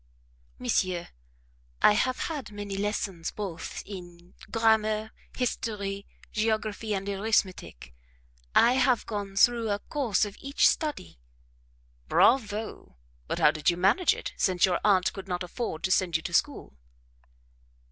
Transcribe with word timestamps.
"Monsieur, 0.57 1.09
I 1.83 1.91
have 1.91 2.21
had 2.21 2.51
many 2.51 2.75
lessons 2.75 3.29
both 3.29 3.83
in 3.85 4.33
grammar, 4.49 5.11
history, 5.37 6.07
geography, 6.31 6.95
and 6.95 7.07
arithmetic. 7.07 7.93
I 8.55 8.73
have 8.73 9.05
gone 9.05 9.35
through 9.35 9.69
a 9.69 9.77
course 9.77 10.25
of 10.25 10.37
each 10.39 10.67
study." 10.67 11.19
"Bravo! 12.07 12.97
but 13.27 13.37
how 13.37 13.51
did 13.51 13.69
you 13.69 13.77
manage 13.77 14.15
it, 14.15 14.33
since 14.37 14.65
your 14.65 14.79
aunt 14.83 15.13
could 15.13 15.27
not 15.27 15.43
afford 15.43 15.83
to 15.83 15.91
send 15.91 16.15
you 16.17 16.23
to 16.23 16.33
school?" 16.33 16.75